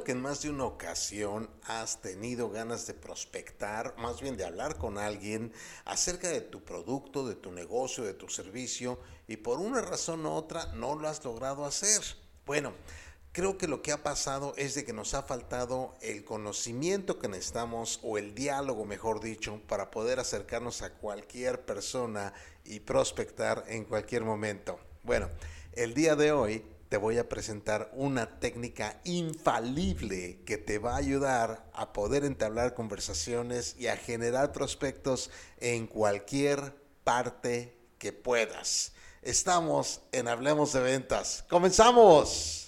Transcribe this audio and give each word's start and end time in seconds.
que 0.00 0.12
en 0.12 0.22
más 0.22 0.42
de 0.42 0.50
una 0.50 0.64
ocasión 0.64 1.50
has 1.64 2.00
tenido 2.00 2.50
ganas 2.50 2.86
de 2.86 2.94
prospectar, 2.94 3.94
más 3.98 4.20
bien 4.20 4.36
de 4.38 4.44
hablar 4.44 4.78
con 4.78 4.96
alguien 4.96 5.52
acerca 5.84 6.28
de 6.28 6.40
tu 6.40 6.64
producto, 6.64 7.28
de 7.28 7.34
tu 7.34 7.52
negocio, 7.52 8.02
de 8.02 8.14
tu 8.14 8.28
servicio, 8.28 8.98
y 9.28 9.36
por 9.36 9.58
una 9.58 9.82
razón 9.82 10.24
u 10.24 10.30
otra 10.30 10.72
no 10.72 10.96
lo 10.96 11.08
has 11.08 11.22
logrado 11.24 11.66
hacer. 11.66 12.00
Bueno, 12.46 12.72
creo 13.32 13.58
que 13.58 13.68
lo 13.68 13.82
que 13.82 13.92
ha 13.92 14.02
pasado 14.02 14.54
es 14.56 14.74
de 14.74 14.84
que 14.86 14.94
nos 14.94 15.12
ha 15.12 15.22
faltado 15.22 15.94
el 16.00 16.24
conocimiento 16.24 17.18
que 17.18 17.28
necesitamos 17.28 18.00
o 18.02 18.16
el 18.16 18.34
diálogo, 18.34 18.86
mejor 18.86 19.20
dicho, 19.20 19.60
para 19.68 19.90
poder 19.90 20.18
acercarnos 20.18 20.80
a 20.80 20.94
cualquier 20.94 21.66
persona 21.66 22.32
y 22.64 22.80
prospectar 22.80 23.64
en 23.68 23.84
cualquier 23.84 24.24
momento. 24.24 24.80
Bueno, 25.02 25.28
el 25.74 25.92
día 25.92 26.16
de 26.16 26.32
hoy 26.32 26.64
te 26.92 26.98
voy 26.98 27.16
a 27.16 27.26
presentar 27.26 27.90
una 27.94 28.38
técnica 28.38 29.00
infalible 29.04 30.40
que 30.44 30.58
te 30.58 30.76
va 30.76 30.92
a 30.92 30.98
ayudar 30.98 31.64
a 31.72 31.94
poder 31.94 32.22
entablar 32.22 32.74
conversaciones 32.74 33.76
y 33.78 33.86
a 33.86 33.96
generar 33.96 34.52
prospectos 34.52 35.30
en 35.58 35.86
cualquier 35.86 36.76
parte 37.02 37.78
que 37.96 38.12
puedas. 38.12 38.92
Estamos 39.22 40.02
en 40.12 40.28
Hablemos 40.28 40.74
de 40.74 40.80
Ventas. 40.80 41.46
¡Comenzamos! 41.48 42.61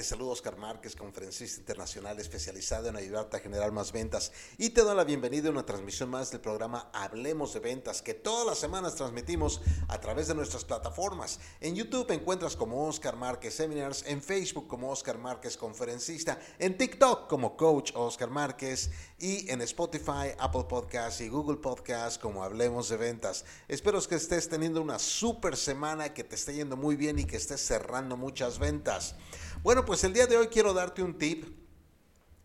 Te 0.00 0.04
saludo 0.04 0.30
Oscar 0.30 0.56
Márquez, 0.56 0.96
conferencista 0.96 1.60
internacional 1.60 2.18
especializado 2.18 2.88
en 2.88 2.96
ayudarte 2.96 3.36
a 3.36 3.40
generar 3.40 3.70
más 3.70 3.92
ventas 3.92 4.32
y 4.56 4.70
te 4.70 4.80
doy 4.80 4.96
la 4.96 5.04
bienvenida 5.04 5.48
a 5.48 5.52
una 5.52 5.66
transmisión 5.66 6.08
más 6.08 6.30
del 6.30 6.40
programa 6.40 6.90
Hablemos 6.94 7.52
de 7.52 7.60
Ventas 7.60 8.00
que 8.00 8.14
todas 8.14 8.46
las 8.46 8.56
semanas 8.56 8.94
transmitimos 8.94 9.60
a 9.88 10.00
través 10.00 10.26
de 10.28 10.34
nuestras 10.34 10.64
plataformas. 10.64 11.38
En 11.60 11.74
YouTube 11.74 12.10
encuentras 12.12 12.56
como 12.56 12.88
Oscar 12.88 13.16
Márquez 13.16 13.52
Seminars, 13.52 14.02
en 14.06 14.22
Facebook 14.22 14.68
como 14.68 14.90
Oscar 14.90 15.18
Márquez 15.18 15.58
Conferencista, 15.58 16.38
en 16.58 16.78
TikTok 16.78 17.28
como 17.28 17.54
Coach 17.58 17.92
Oscar 17.94 18.30
Márquez 18.30 18.90
y 19.18 19.50
en 19.50 19.60
Spotify, 19.60 20.32
Apple 20.38 20.64
Podcasts 20.66 21.20
y 21.20 21.28
Google 21.28 21.58
Podcasts 21.58 22.18
como 22.18 22.42
Hablemos 22.42 22.88
de 22.88 22.96
Ventas. 22.96 23.44
Espero 23.68 24.00
que 24.00 24.14
estés 24.14 24.48
teniendo 24.48 24.80
una 24.80 24.98
super 24.98 25.58
semana, 25.58 26.14
que 26.14 26.24
te 26.24 26.36
esté 26.36 26.54
yendo 26.54 26.78
muy 26.78 26.96
bien 26.96 27.18
y 27.18 27.24
que 27.24 27.36
estés 27.36 27.60
cerrando 27.60 28.16
muchas 28.16 28.58
ventas. 28.58 29.14
Bueno, 29.62 29.84
pues 29.84 30.02
el 30.04 30.14
día 30.14 30.26
de 30.26 30.38
hoy 30.38 30.46
quiero 30.46 30.72
darte 30.72 31.02
un 31.02 31.18
tip 31.18 31.44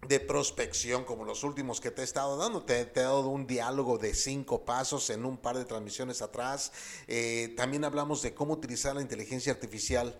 de 0.05 0.19
prospección 0.19 1.05
como 1.05 1.23
los 1.23 1.45
últimos 1.45 1.79
que 1.79 1.89
te 1.89 2.01
he 2.01 2.03
estado 2.03 2.35
dando. 2.35 2.63
Te, 2.63 2.81
he 2.81 2.85
dado 2.85 3.29
un 3.29 3.47
diálogo 3.47 3.97
de 3.97 4.13
cinco 4.13 4.65
pasos 4.65 5.09
en 5.09 5.23
un 5.23 5.37
par 5.37 5.57
de 5.57 5.63
transmisiones 5.63 6.21
atrás. 6.21 6.73
Eh, 7.07 7.53
también 7.55 7.85
hablamos 7.85 8.21
de 8.21 8.33
cómo 8.33 8.53
utilizar 8.55 8.95
la 8.95 9.01
inteligencia 9.01 9.53
artificial 9.53 10.19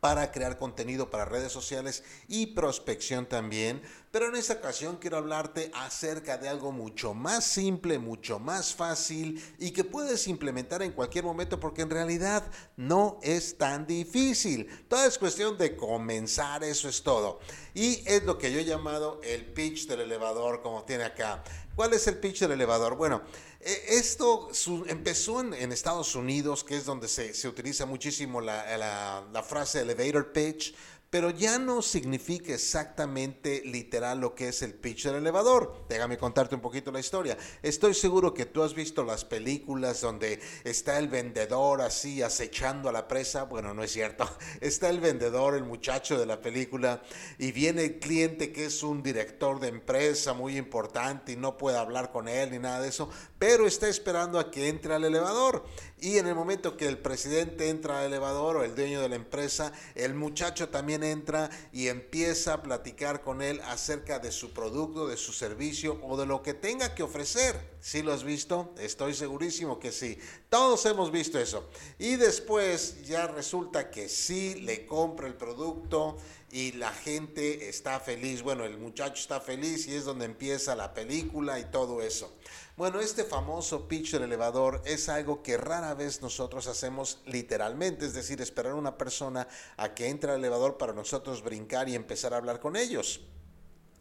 para 0.00 0.30
crear 0.30 0.58
contenido 0.58 1.10
para 1.10 1.24
redes 1.24 1.52
sociales 1.52 2.04
y 2.28 2.46
prospección 2.46 3.26
también. 3.26 3.82
Pero 4.10 4.28
en 4.28 4.36
esta 4.36 4.54
ocasión 4.54 4.96
quiero 4.96 5.18
hablarte 5.18 5.70
acerca 5.74 6.38
de 6.38 6.48
algo 6.48 6.72
mucho 6.72 7.14
más 7.14 7.44
simple, 7.44 7.98
mucho 7.98 8.38
más 8.38 8.74
fácil 8.74 9.42
y 9.58 9.72
que 9.72 9.84
puedes 9.84 10.28
implementar 10.28 10.82
en 10.82 10.92
cualquier 10.92 11.24
momento 11.24 11.60
porque 11.60 11.82
en 11.82 11.90
realidad 11.90 12.42
no 12.76 13.18
es 13.22 13.58
tan 13.58 13.86
difícil. 13.86 14.66
Todo 14.88 15.04
es 15.04 15.18
cuestión 15.18 15.58
de 15.58 15.76
comenzar, 15.76 16.64
eso 16.64 16.88
es 16.88 17.02
todo. 17.02 17.40
Y 17.74 18.02
es 18.06 18.22
lo 18.24 18.38
que 18.38 18.50
yo 18.50 18.60
he 18.60 18.64
llamado 18.64 19.20
el 19.22 19.44
pitch 19.44 19.86
del 19.86 20.00
elevador, 20.00 20.62
como 20.62 20.84
tiene 20.84 21.04
acá. 21.04 21.44
¿Cuál 21.78 21.92
es 21.92 22.08
el 22.08 22.18
pitch 22.18 22.40
del 22.40 22.50
elevador? 22.50 22.96
Bueno, 22.96 23.22
eh, 23.60 23.84
esto 23.90 24.50
empezó 24.88 25.40
en, 25.40 25.70
Estados 25.70 26.16
Unidos, 26.16 26.64
que 26.64 26.76
es 26.76 26.84
donde 26.84 27.06
se, 27.06 27.46
utiliza 27.46 27.86
muchísimo 27.86 28.40
la, 28.40 29.22
la 29.32 29.42
frase 29.44 29.82
elevator 29.82 30.32
pitch, 30.32 30.74
pero 31.10 31.30
ya 31.30 31.58
no 31.58 31.80
significa 31.80 32.52
exactamente 32.52 33.62
literal 33.64 34.20
lo 34.20 34.34
que 34.34 34.48
es 34.48 34.60
el 34.62 34.74
pitch 34.74 35.06
del 35.06 35.16
elevador. 35.16 35.86
Déjame 35.88 36.18
contarte 36.18 36.54
un 36.54 36.60
poquito 36.60 36.92
la 36.92 37.00
historia. 37.00 37.38
Estoy 37.62 37.94
seguro 37.94 38.34
que 38.34 38.44
tú 38.44 38.62
has 38.62 38.74
visto 38.74 39.04
las 39.04 39.24
películas 39.24 40.02
donde 40.02 40.38
está 40.64 40.98
el 40.98 41.08
vendedor 41.08 41.80
así 41.80 42.22
acechando 42.22 42.90
a 42.90 42.92
la 42.92 43.08
presa. 43.08 43.44
Bueno, 43.44 43.72
no 43.72 43.82
es 43.82 43.92
cierto. 43.92 44.28
Está 44.60 44.90
el 44.90 45.00
vendedor, 45.00 45.54
el 45.54 45.64
muchacho 45.64 46.18
de 46.18 46.26
la 46.26 46.40
película, 46.40 47.02
y 47.38 47.52
viene 47.52 47.84
el 47.84 47.98
cliente 47.98 48.52
que 48.52 48.66
es 48.66 48.82
un 48.82 49.02
director 49.02 49.60
de 49.60 49.68
empresa 49.68 50.34
muy 50.34 50.56
importante 50.56 51.32
y 51.32 51.36
no 51.36 51.56
puede 51.56 51.78
hablar 51.78 52.12
con 52.12 52.28
él 52.28 52.50
ni 52.50 52.58
nada 52.58 52.80
de 52.80 52.88
eso, 52.88 53.08
pero 53.38 53.66
está 53.66 53.88
esperando 53.88 54.38
a 54.38 54.50
que 54.50 54.68
entre 54.68 54.94
al 54.94 55.04
elevador. 55.04 55.64
Y 56.00 56.18
en 56.18 56.28
el 56.28 56.34
momento 56.34 56.76
que 56.76 56.86
el 56.86 56.98
presidente 56.98 57.68
entra 57.68 58.00
al 58.00 58.06
elevador 58.06 58.56
o 58.56 58.64
el 58.64 58.76
dueño 58.76 59.00
de 59.00 59.08
la 59.08 59.16
empresa, 59.16 59.72
el 59.96 60.14
muchacho 60.14 60.68
también 60.68 61.02
entra 61.02 61.50
y 61.72 61.88
empieza 61.88 62.54
a 62.54 62.62
platicar 62.62 63.22
con 63.22 63.42
él 63.42 63.60
acerca 63.64 64.20
de 64.20 64.30
su 64.30 64.52
producto, 64.52 65.08
de 65.08 65.16
su 65.16 65.32
servicio 65.32 65.98
o 66.04 66.16
de 66.16 66.26
lo 66.26 66.42
que 66.42 66.54
tenga 66.54 66.94
que 66.94 67.02
ofrecer. 67.02 67.56
¿Sí 67.80 68.02
lo 68.02 68.12
has 68.12 68.22
visto? 68.22 68.72
Estoy 68.78 69.14
segurísimo 69.14 69.80
que 69.80 69.90
sí. 69.90 70.18
Todos 70.48 70.86
hemos 70.86 71.10
visto 71.10 71.38
eso. 71.38 71.68
Y 71.98 72.16
después 72.16 73.04
ya 73.04 73.26
resulta 73.26 73.90
que 73.90 74.08
sí 74.08 74.54
le 74.56 74.86
compra 74.86 75.26
el 75.26 75.34
producto 75.34 76.16
y 76.50 76.72
la 76.72 76.92
gente 76.92 77.68
está 77.68 78.00
feliz. 78.00 78.42
Bueno, 78.42 78.64
el 78.64 78.78
muchacho 78.78 79.14
está 79.14 79.40
feliz 79.40 79.86
y 79.86 79.94
es 79.94 80.04
donde 80.04 80.24
empieza 80.24 80.74
la 80.74 80.94
película 80.94 81.58
y 81.58 81.64
todo 81.66 82.02
eso. 82.02 82.32
Bueno, 82.76 83.00
este 83.00 83.24
famoso 83.24 83.88
pitch 83.88 84.12
del 84.12 84.22
elevador 84.22 84.80
es 84.84 85.08
algo 85.08 85.42
que 85.42 85.56
rara 85.56 85.94
vez 85.94 86.22
nosotros 86.22 86.66
hacemos 86.68 87.20
literalmente, 87.26 88.06
es 88.06 88.14
decir, 88.14 88.40
esperar 88.40 88.72
a 88.72 88.76
una 88.76 88.96
persona 88.96 89.48
a 89.76 89.94
que 89.94 90.08
entre 90.08 90.30
al 90.30 90.38
elevador 90.38 90.78
para 90.78 90.92
nosotros 90.92 91.42
brincar 91.42 91.88
y 91.88 91.94
empezar 91.94 92.32
a 92.32 92.36
hablar 92.36 92.60
con 92.60 92.76
ellos. 92.76 93.20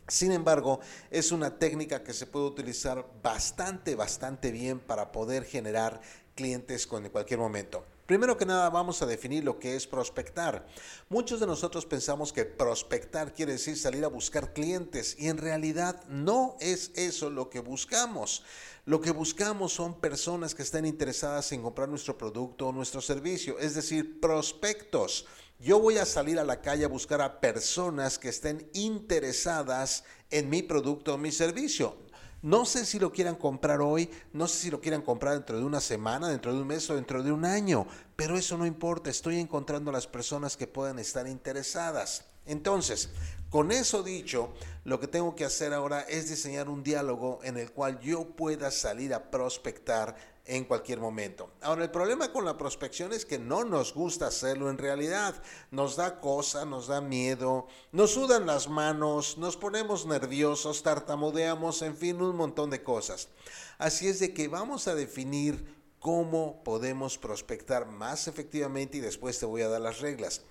Sin 0.08 0.32
embargo, 0.32 0.80
es 1.12 1.32
una 1.32 1.60
técnica 1.60 2.04
que 2.04 2.14
se 2.14 2.28
puede 2.28 2.46
utilizar 2.46 3.06
bastante, 3.22 3.96
bastante 3.96 4.52
bien 4.52 4.80
para 4.80 5.12
poder 5.12 5.44
generar 5.44 6.00
clientes 6.34 6.88
en 6.92 7.10
cualquier 7.10 7.40
momento. 7.40 7.84
Primero 8.08 8.38
que 8.38 8.46
nada 8.46 8.70
vamos 8.70 9.02
a 9.02 9.06
definir 9.06 9.44
lo 9.44 9.60
que 9.60 9.76
es 9.76 9.86
prospectar. 9.86 10.66
Muchos 11.10 11.42
de 11.42 11.46
nosotros 11.46 11.86
pensamos 11.86 12.32
que 12.32 12.46
prospectar 12.46 13.34
quiere 13.34 13.52
decir 13.52 13.78
salir 13.78 14.06
a 14.06 14.08
buscar 14.08 14.54
clientes 14.54 15.18
y 15.20 15.28
en 15.28 15.38
realidad 15.38 16.02
no 16.08 16.56
es 16.62 16.92
eso 16.96 17.30
lo 17.30 17.50
que 17.50 17.60
buscamos. 17.60 18.44
Lo 18.86 19.02
que 19.02 19.12
buscamos 19.12 19.74
son 19.74 20.00
personas 20.00 20.56
que 20.56 20.64
estén 20.64 20.86
interesadas 20.86 21.52
en 21.52 21.62
comprar 21.62 21.90
nuestro 21.90 22.18
producto 22.18 22.68
o 22.68 22.72
nuestro 22.72 23.02
servicio, 23.02 23.60
es 23.60 23.76
decir, 23.76 24.22
prospectos. 24.22 25.26
Yo 25.60 25.78
voy 25.82 25.98
a 25.98 26.06
salir 26.06 26.40
a 26.40 26.46
la 26.46 26.62
calle 26.62 26.86
a 26.86 26.88
buscar 26.88 27.20
a 27.22 27.42
personas 27.42 28.18
que 28.18 28.30
estén 28.30 28.70
interesadas 28.74 30.06
en 30.32 30.50
mi 30.50 30.62
producto 30.62 31.16
o 31.16 31.18
mi 31.18 31.34
servicio. 31.34 32.07
No 32.42 32.66
sé 32.66 32.86
si 32.86 33.00
lo 33.00 33.12
quieran 33.12 33.36
comprar 33.36 33.82
hoy, 33.82 34.10
no 34.32 34.48
sé 34.48 34.58
si 34.58 34.72
lo 34.72 34.80
quieran 34.80 35.02
comprar 35.02 35.34
dentro 35.34 35.58
de 35.58 35.66
una 35.66 35.82
semana, 35.82 36.30
dentro 36.30 36.54
de 36.54 36.62
un 36.62 36.68
mes 36.68 36.88
o 36.90 36.96
dentro 36.96 37.24
de 37.24 37.32
un 37.32 37.46
año, 37.46 37.88
pero 38.16 38.38
eso 38.38 38.58
no 38.58 38.66
importa, 38.66 39.10
estoy 39.10 39.40
encontrando 39.40 39.92
las 39.92 40.06
personas 40.06 40.56
que 40.56 40.68
puedan 40.68 41.00
estar 41.00 41.28
interesadas. 41.28 42.26
Entonces, 42.46 43.10
Con 43.50 43.72
eso 43.72 44.04
dicho, 44.04 44.54
lo 44.84 45.00
que 45.00 45.08
tengo 45.08 45.34
que 45.34 45.46
hacer 45.46 45.74
ahora 45.74 46.02
es 46.02 46.30
diseñar 46.30 46.68
un 46.68 46.84
diálogo 46.84 47.40
en 47.44 47.56
el 47.56 47.72
cual 47.72 47.98
yo 48.02 48.26
pueda 48.26 48.72
salir 48.72 49.14
a 49.14 49.32
prospectar 49.32 50.18
en 50.48 50.64
cualquier 50.66 51.00
momento. 51.00 51.52
Ahora, 51.62 51.84
el 51.84 51.92
problema 51.92 52.32
con 52.32 52.46
la 52.46 52.58
prospección 52.58 53.14
es 53.14 53.26
que 53.26 53.38
no 53.38 53.64
nos 53.64 53.94
gusta 53.94 54.28
hacerlo 54.28 54.70
en 54.70 54.78
realidad. 54.78 55.36
Nos 55.72 55.96
da 55.96 56.20
cosa, 56.20 56.66
nos 56.66 56.88
da 56.88 57.02
miedo, 57.02 57.68
nos 57.92 58.12
sudan 58.12 58.46
las 58.46 58.70
manos, 58.70 59.38
nos 59.38 59.58
ponemos 59.58 60.06
nerviosos, 60.06 60.84
tartamudeamos, 60.84 61.82
en 61.82 61.96
fin, 61.96 62.22
un 62.22 62.36
montón 62.36 62.70
de 62.70 62.84
cosas. 62.84 63.30
Así 63.78 64.08
es 64.08 64.20
de 64.20 64.34
que 64.34 64.48
vamos 64.48 64.88
a 64.88 64.96
definir 64.96 65.78
cómo 66.00 66.64
podemos 66.64 67.18
prospectar 67.18 67.86
más 67.88 68.28
efectivamente 68.28 68.98
y 68.98 69.02
después 69.02 69.40
te 69.40 69.46
voy 69.46 69.62
a 69.62 69.70
dar 69.70 69.82
las 69.82 70.00
reglas. 70.00 70.42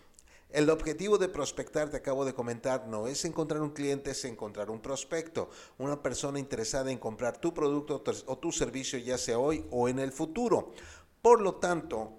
El 0.51 0.71
objetivo 0.71 1.19
de 1.19 1.29
prospectar, 1.29 1.91
te 1.91 1.97
acabo 1.97 2.25
de 2.25 2.35
comentar, 2.35 2.87
no 2.87 3.09
es 3.09 3.25
encontrar 3.25 3.61
un 3.63 3.71
cliente, 3.71 4.13
es 4.13 4.25
encontrar 4.25 4.71
un 4.71 4.81
prospecto, 4.81 5.51
una 5.79 6.03
persona 6.03 6.39
interesada 6.39 6.91
en 6.91 6.99
comprar 6.99 7.39
tu 7.39 7.53
producto 7.53 8.03
o 8.27 8.39
tu 8.39 8.53
servicio 8.53 8.99
ya 8.99 9.19
sea 9.19 9.39
hoy 9.39 9.65
o 9.71 9.89
en 9.89 9.99
el 9.99 10.13
futuro. 10.13 10.73
Por 11.21 11.41
lo 11.41 11.57
tanto, 11.57 12.13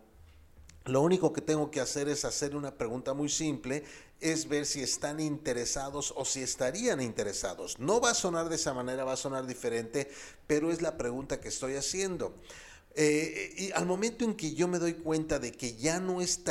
lo 0.88 1.02
único 1.02 1.34
que 1.34 1.42
tengo 1.42 1.72
que 1.72 1.82
hacer 1.82 2.10
es 2.10 2.26
hacer 2.26 2.56
una 2.56 2.78
pregunta 2.78 3.14
muy 3.14 3.30
simple, 3.30 3.84
es 4.20 4.48
ver 4.48 4.66
si 4.66 4.82
están 4.82 5.20
interesados 5.20 6.14
o 6.16 6.26
si 6.26 6.42
estarían 6.42 7.02
interesados. 7.02 7.78
No 7.80 8.00
va 8.02 8.12
a 8.12 8.14
sonar 8.14 8.50
de 8.50 8.56
esa 8.56 8.74
manera, 8.74 9.04
va 9.04 9.14
a 9.14 9.18
sonar 9.18 9.48
diferente, 9.48 10.10
pero 10.48 10.72
es 10.72 10.82
la 10.82 10.98
pregunta 10.98 11.40
que 11.40 11.50
estoy 11.50 11.76
haciendo. 11.76 12.36
Eh, 12.96 13.54
y 13.58 13.72
al 13.74 13.86
momento 13.86 14.26
en 14.26 14.36
que 14.36 14.54
yo 14.54 14.68
me 14.68 14.80
doy 14.80 14.94
cuenta 14.94 15.40
de 15.40 15.52
que 15.52 15.76
ya 15.76 16.00
no 16.00 16.22
es 16.22 16.44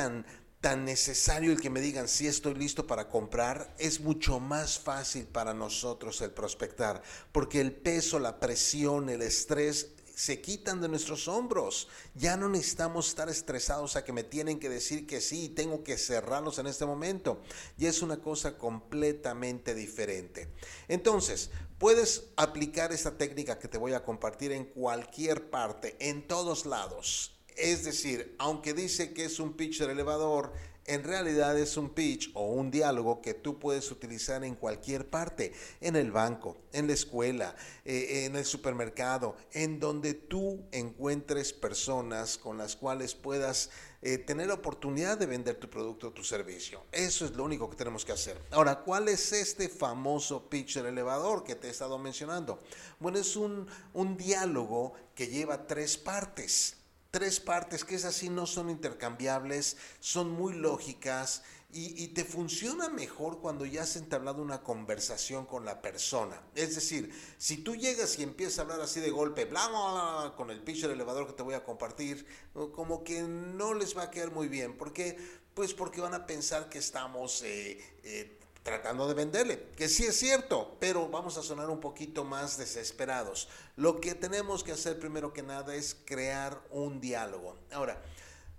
tan 0.67 0.85
necesario 0.85 1.53
el 1.53 1.61
que 1.61 1.71
me 1.71 1.81
digan 1.81 2.09
si 2.09 2.27
estoy 2.27 2.55
listo 2.55 2.89
para 2.89 3.09
comprar, 3.09 3.73
es 3.79 4.01
mucho 4.01 4.41
más 4.41 4.81
fácil 4.81 5.25
para 5.25 5.55
nosotros 5.55 6.21
el 6.23 6.33
prospectar, 6.33 7.05
porque 7.31 7.61
el 7.61 7.71
peso, 7.71 8.19
la 8.19 8.41
presión, 8.41 9.09
el 9.09 9.23
estrés 9.23 9.91
se 10.13 10.41
quitan 10.41 10.81
de 10.81 10.89
nuestros 10.89 11.29
hombros. 11.29 11.87
Ya 12.17 12.37
no 12.37 12.49
necesitamos 12.49 13.07
estar 13.07 13.29
estresados 13.29 13.95
a 13.95 14.03
que 14.03 14.13
me 14.13 14.25
tienen 14.25 14.59
que 14.59 14.69
decir 14.69 15.07
que 15.07 15.21
sí 15.21 15.45
y 15.45 15.49
tengo 15.51 15.85
que 15.85 15.97
cerrarlos 15.97 16.59
en 16.59 16.67
este 16.67 16.85
momento. 16.85 17.41
Y 17.79 17.87
es 17.87 18.03
una 18.03 18.17
cosa 18.17 18.59
completamente 18.59 19.73
diferente. 19.73 20.49
Entonces, 20.89 21.51
puedes 21.79 22.25
aplicar 22.35 22.93
esta 22.93 23.17
técnica 23.17 23.61
que 23.61 23.69
te 23.69 23.79
voy 23.79 23.93
a 23.93 24.03
compartir 24.03 24.51
en 24.51 24.65
cualquier 24.65 25.49
parte, 25.49 25.95
en 26.01 26.27
todos 26.27 26.67
lados 26.67 27.36
es 27.56 27.85
decir, 27.85 28.35
aunque 28.38 28.75
dice 28.75 29.12
que 29.12 29.25
es 29.25 29.41
un 29.41 29.55
pitch 29.55 29.81
del 29.81 29.91
elevador, 29.91 30.53
en 30.87 31.03
realidad 31.03 31.58
es 31.58 31.76
un 31.76 31.91
pitch 31.91 32.31
o 32.35 32.47
un 32.47 32.70
diálogo 32.70 33.20
que 33.20 33.35
tú 33.35 33.58
puedes 33.58 33.91
utilizar 33.91 34.44
en 34.44 34.55
cualquier 34.55 35.08
parte, 35.08 35.53
en 35.81 35.97
el 35.97 36.12
banco, 36.12 36.58
en 36.73 36.87
la 36.87 36.93
escuela, 36.93 37.56
eh, 37.85 38.25
en 38.26 38.37
el 38.37 38.44
supermercado, 38.44 39.37
en 39.53 39.81
donde 39.81 40.14
tú 40.14 40.64
encuentres 40.70 41.53
personas 41.53 42.38
con 42.38 42.56
las 42.56 42.76
cuales 42.76 43.14
puedas 43.14 43.70
eh, 44.00 44.19
tener 44.19 44.47
la 44.47 44.55
oportunidad 44.55 45.19
de 45.19 45.26
vender 45.26 45.56
tu 45.56 45.69
producto 45.69 46.08
o 46.08 46.12
tu 46.12 46.23
servicio. 46.23 46.85
Eso 46.93 47.25
es 47.25 47.32
lo 47.32 47.43
único 47.43 47.69
que 47.69 47.76
tenemos 47.76 48.05
que 48.05 48.12
hacer. 48.12 48.41
Ahora, 48.53 48.81
¿cuál 48.81 49.08
es 49.08 49.32
este 49.32 49.69
famoso 49.69 50.49
pitch 50.49 50.76
del 50.76 50.87
elevador 50.87 51.43
que 51.43 51.56
te 51.56 51.67
he 51.67 51.70
estado 51.70 51.99
mencionando? 51.99 52.61
Bueno, 53.00 53.19
es 53.19 53.35
un, 53.35 53.67
un 53.93 54.17
diálogo 54.17 54.93
que 55.17 55.26
lleva 55.26 55.67
tres 55.67 55.97
partes 55.97 56.76
tres 57.17 57.41
partes 57.41 57.83
que 57.83 57.95
es 57.95 58.05
así 58.05 58.29
no 58.29 58.45
son 58.45 58.69
intercambiables, 58.69 59.79
son 60.01 60.29
muy 60.33 60.53
lógicas 60.53 61.45
y, 61.73 62.09
te 62.09 62.25
funciona 62.27 62.91
mejor 62.91 63.41
cuando 63.41 63.65
ya 63.65 63.85
has 63.85 63.97
entablado 63.97 64.43
una 64.43 64.63
conversación 64.63 65.47
con 65.47 65.65
la 65.65 65.81
persona. 65.81 66.43
Es 66.55 66.75
decir, 66.75 67.11
si 67.39 67.57
tú 67.57 67.75
llegas 67.75 68.19
y 68.19 68.23
empiezas 68.23 68.59
a 68.59 68.63
hablar 68.63 68.83
así 68.83 69.01
de 69.01 69.11
golpe, 69.11 69.47
bla, 69.47 69.67
bla, 69.69 69.79
bla, 69.79 70.35
con 70.37 70.51
el 70.51 70.63
pitch 70.63 70.83
del 70.83 70.91
elevador 70.91 71.27
que 71.27 71.33
te 71.33 71.43
voy 71.43 71.55
a 71.55 71.65
compartir, 71.65 72.27
como 72.75 73.03
que 73.03 73.23
no 73.23 73.73
les 73.73 73.97
va 73.97 74.03
a 74.03 74.11
quedar 74.11 74.31
muy 74.31 74.49
bien. 74.49 74.77
¿Por 74.77 74.93
qué? 74.93 75.17
Pues 75.55 75.73
porque 75.73 76.03
van 76.03 76.13
a 76.13 76.27
pensar 76.27 76.69
que 76.69 76.79
estamos 76.79 77.43
eh, 77.45 77.83
eh, 78.05 78.39
tratando 78.67 79.07
de 79.07 79.15
venderle, 79.15 79.63
que 79.77 79.89
sí 79.89 80.05
es 80.05 80.19
cierto, 80.19 80.77
pero 80.81 81.09
vamos 81.09 81.39
a 81.39 81.43
sonar 81.43 81.71
un 81.71 81.79
poquito 81.79 82.25
más 82.25 82.59
desesperados. 82.59 83.49
Lo 83.77 84.01
que 84.01 84.17
tenemos 84.17 84.65
que 84.65 84.73
hacer 84.73 84.99
primero 84.99 85.33
que 85.33 85.45
nada 85.45 85.77
es 85.77 85.97
crear 86.05 86.61
un 86.71 87.01
diálogo. 87.01 87.57
Ahora, 87.71 88.03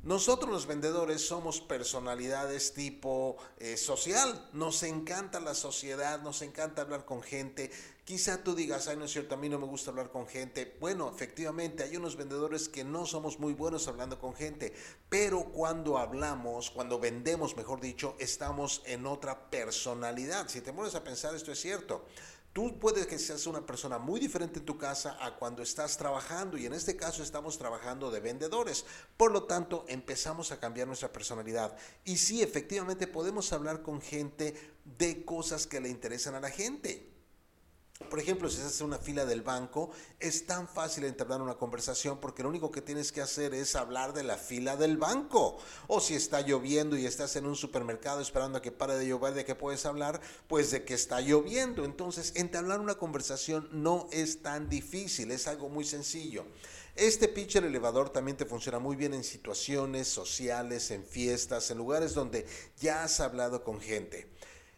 nosotros 0.03 0.49
los 0.49 0.67
vendedores 0.67 1.27
somos 1.27 1.59
personalidades 1.59 2.73
tipo 2.73 3.35
eh, 3.57 3.75
social, 3.77 4.49
nos 4.53 4.83
encanta 4.83 5.39
la 5.39 5.53
sociedad, 5.53 6.21
nos 6.21 6.41
encanta 6.41 6.83
hablar 6.83 7.03
con 7.03 7.21
gente. 7.21 7.71
Quizá 8.05 8.41
tú 8.41 8.55
digas, 8.55 8.87
ay, 8.87 8.95
no 8.95 9.03
es 9.03 9.11
cierto, 9.11 9.35
a 9.35 9.37
mí 9.37 9.49
no 9.49 9.59
me 9.59 9.65
gusta 9.65 9.89
hablar 9.89 10.09
con 10.09 10.27
gente. 10.27 10.77
Bueno, 10.79 11.11
efectivamente, 11.13 11.83
hay 11.83 11.97
unos 11.97 12.15
vendedores 12.15 12.69
que 12.69 12.85
no 12.85 13.05
somos 13.05 13.37
muy 13.37 13.53
buenos 13.53 13.89
hablando 13.89 14.17
con 14.17 14.33
gente, 14.33 14.73
pero 15.09 15.51
cuando 15.51 15.97
hablamos, 15.97 16.71
cuando 16.71 16.99
vendemos, 16.99 17.57
mejor 17.57 17.81
dicho, 17.81 18.15
estamos 18.17 18.83
en 18.85 19.07
otra 19.07 19.49
personalidad. 19.49 20.47
Si 20.47 20.61
te 20.61 20.71
pones 20.71 20.95
a 20.95 21.03
pensar, 21.03 21.35
esto 21.35 21.51
es 21.51 21.59
cierto. 21.59 22.05
Tú 22.57 22.79
puedes 22.79 23.05
que 23.05 23.19
seas 23.19 23.45
una 23.45 23.63
persona 23.63 23.99
muy 23.99 24.19
diferente 24.19 24.57
en 24.57 24.65
tu 24.65 24.79
casa 24.79 25.15
a 25.23 25.35
cuando 25.35 25.61
estás 25.61 25.95
trabajando 25.95 26.57
y 26.57 26.65
en 26.65 26.73
este 26.73 26.95
caso 26.95 27.21
estamos 27.21 27.59
trabajando 27.59 28.09
de 28.09 28.19
vendedores. 28.19 28.83
Por 29.15 29.31
lo 29.31 29.43
tanto, 29.43 29.85
empezamos 29.87 30.51
a 30.51 30.59
cambiar 30.59 30.87
nuestra 30.87 31.13
personalidad. 31.13 31.77
Y 32.03 32.17
sí, 32.17 32.41
efectivamente 32.41 33.05
podemos 33.05 33.53
hablar 33.53 33.83
con 33.83 34.01
gente 34.01 34.55
de 34.97 35.23
cosas 35.23 35.67
que 35.67 35.79
le 35.79 35.89
interesan 35.89 36.33
a 36.33 36.39
la 36.39 36.49
gente. 36.49 37.06
Por 38.09 38.19
ejemplo, 38.19 38.47
si 38.47 38.57
estás 38.57 38.79
en 38.79 38.87
una 38.87 38.99
fila 38.99 39.25
del 39.25 39.41
banco, 39.41 39.89
es 40.19 40.45
tan 40.45 40.67
fácil 40.67 41.03
entablar 41.03 41.41
una 41.41 41.55
conversación 41.55 42.19
porque 42.19 42.43
lo 42.43 42.49
único 42.49 42.71
que 42.71 42.81
tienes 42.81 43.11
que 43.11 43.21
hacer 43.21 43.55
es 43.55 43.75
hablar 43.75 44.13
de 44.13 44.23
la 44.23 44.37
fila 44.37 44.77
del 44.77 44.97
banco. 44.97 45.57
O 45.87 45.99
si 45.99 46.15
está 46.15 46.41
lloviendo 46.41 46.95
y 46.95 47.05
estás 47.05 47.35
en 47.35 47.47
un 47.47 47.55
supermercado 47.55 48.21
esperando 48.21 48.59
a 48.59 48.61
que 48.61 48.71
pare 48.71 48.95
de 48.95 49.07
llover, 49.07 49.33
¿de 49.33 49.45
qué 49.45 49.55
puedes 49.55 49.85
hablar? 49.85 50.21
Pues 50.47 50.69
de 50.71 50.85
que 50.85 50.93
está 50.93 51.21
lloviendo. 51.21 51.85
Entonces, 51.85 52.33
entablar 52.35 52.79
una 52.79 52.95
conversación 52.95 53.67
no 53.71 54.07
es 54.11 54.41
tan 54.41 54.69
difícil, 54.69 55.31
es 55.31 55.47
algo 55.47 55.67
muy 55.67 55.83
sencillo. 55.83 56.45
Este 56.95 57.27
pitcher 57.27 57.63
elevador 57.65 58.11
también 58.11 58.37
te 58.37 58.45
funciona 58.45 58.79
muy 58.79 58.95
bien 58.95 59.15
en 59.15 59.23
situaciones 59.23 60.07
sociales, 60.07 60.91
en 60.91 61.03
fiestas, 61.03 61.69
en 61.71 61.79
lugares 61.79 62.13
donde 62.13 62.45
ya 62.79 63.03
has 63.03 63.19
hablado 63.19 63.63
con 63.63 63.81
gente. 63.81 64.31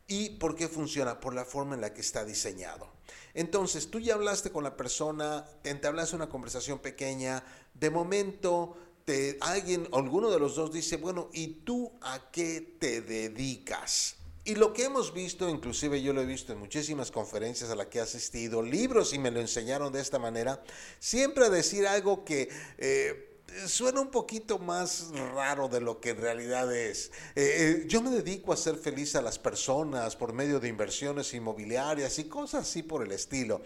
¿Y 0.08 0.32
por 0.32 0.56
qué 0.56 0.68
funciona? 0.68 1.20
Por 1.20 1.34
la 1.34 1.46
forma 1.46 1.76
en 1.76 1.82
la 1.82 1.94
que 1.94 2.02
está 2.02 2.26
diseñado. 2.26 2.99
Entonces, 3.34 3.90
tú 3.90 4.00
ya 4.00 4.16
hablaste 4.16 4.52
con 4.52 4.64
la 4.64 4.76
persona, 4.76 5.46
te 5.62 5.70
entablaste 5.70 6.16
una 6.16 6.30
conversación 6.30 6.80
pequeña, 6.80 7.44
de 7.74 7.90
momento 7.90 8.76
te, 9.06 9.38
alguien, 9.42 9.88
alguno 9.94 10.30
de 10.30 10.40
los 10.40 10.56
dos 10.56 10.72
dice, 10.72 10.98
bueno, 10.98 11.30
¿y 11.34 11.48
tú 11.64 11.92
a 12.02 12.32
qué 12.32 12.76
te 12.80 13.02
dedicas? 13.02 14.16
Y 14.46 14.56
lo 14.56 14.74
que 14.74 14.86
hemos 14.86 15.14
visto, 15.14 15.48
inclusive 15.50 16.02
yo 16.02 16.12
lo 16.12 16.22
he 16.22 16.26
visto 16.26 16.54
en 16.54 16.60
muchísimas 16.60 17.12
conferencias 17.12 17.70
a 17.70 17.76
las 17.76 17.88
que 17.88 18.00
he 18.00 18.02
asistido, 18.02 18.64
libros 18.64 19.14
y 19.14 19.20
me 19.20 19.32
lo 19.32 19.40
enseñaron 19.40 19.94
de 19.94 20.02
esta 20.02 20.18
manera, 20.18 20.64
siempre 21.00 21.50
decir 21.50 21.88
algo 21.88 22.26
que... 22.26 22.50
Eh, 22.78 23.29
suena 23.68 24.02
un 24.02 24.10
poquito 24.10 24.60
más 24.60 25.10
raro 25.34 25.68
de 25.68 25.82
lo 25.82 26.00
que 26.00 26.12
en 26.12 26.18
realidad 26.18 26.74
es. 26.76 27.12
Eh, 27.36 27.82
eh, 27.82 27.84
yo 27.88 28.02
me 28.02 28.10
dedico 28.10 28.52
a 28.52 28.56
hacer 28.56 28.76
feliz 28.76 29.16
a 29.16 29.22
las 29.22 29.40
personas 29.40 30.16
por 30.16 30.34
medio 30.34 30.60
de 30.60 30.68
inversiones 30.68 31.34
inmobiliarias 31.34 32.20
y 32.20 32.26
cosas 32.26 32.68
así 32.68 32.84
por 32.84 33.04
el 33.04 33.12
estilo. 33.12 33.62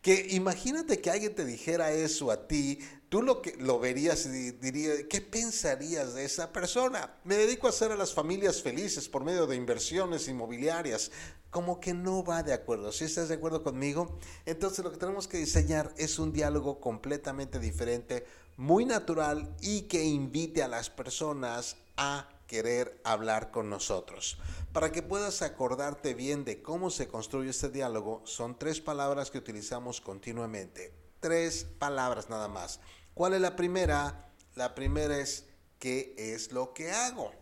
Que 0.00 0.28
imagínate 0.30 1.00
que 1.00 1.10
alguien 1.10 1.34
te 1.34 1.44
dijera 1.44 1.92
eso 1.92 2.30
a 2.30 2.48
ti, 2.48 2.78
tú 3.08 3.22
lo 3.22 3.42
que 3.42 3.54
lo 3.58 3.78
verías 3.78 4.24
y 4.24 4.52
dirías, 4.52 5.04
¿qué 5.10 5.20
pensarías 5.20 6.14
de 6.14 6.24
esa 6.24 6.50
persona? 6.50 7.18
Me 7.24 7.36
dedico 7.36 7.66
a 7.66 7.70
hacer 7.70 7.92
a 7.92 7.96
las 7.96 8.14
familias 8.14 8.62
felices 8.62 9.08
por 9.08 9.22
medio 9.22 9.46
de 9.46 9.54
inversiones 9.54 10.28
inmobiliarias. 10.28 11.10
Como 11.50 11.78
que 11.78 11.92
no 11.92 12.24
va 12.24 12.42
de 12.42 12.54
acuerdo. 12.54 12.90
Si 12.90 13.04
estás 13.04 13.28
de 13.28 13.34
acuerdo 13.34 13.62
conmigo, 13.62 14.18
entonces 14.46 14.82
lo 14.82 14.90
que 14.90 14.96
tenemos 14.96 15.28
que 15.28 15.36
diseñar 15.36 15.92
es 15.98 16.18
un 16.18 16.32
diálogo 16.32 16.80
completamente 16.80 17.58
diferente 17.58 18.24
muy 18.56 18.84
natural 18.84 19.54
y 19.60 19.82
que 19.82 20.04
invite 20.04 20.62
a 20.62 20.68
las 20.68 20.90
personas 20.90 21.76
a 21.96 22.28
querer 22.46 23.00
hablar 23.04 23.50
con 23.50 23.70
nosotros. 23.70 24.36
Para 24.72 24.92
que 24.92 25.02
puedas 25.02 25.42
acordarte 25.42 26.14
bien 26.14 26.44
de 26.44 26.62
cómo 26.62 26.90
se 26.90 27.08
construye 27.08 27.50
este 27.50 27.70
diálogo, 27.70 28.22
son 28.24 28.58
tres 28.58 28.80
palabras 28.80 29.30
que 29.30 29.38
utilizamos 29.38 30.00
continuamente. 30.00 30.92
Tres 31.20 31.66
palabras 31.78 32.28
nada 32.28 32.48
más. 32.48 32.80
¿Cuál 33.14 33.34
es 33.34 33.40
la 33.40 33.56
primera? 33.56 34.28
La 34.54 34.74
primera 34.74 35.18
es 35.18 35.46
¿qué 35.78 36.14
es 36.16 36.52
lo 36.52 36.74
que 36.74 36.90
hago? 36.90 37.32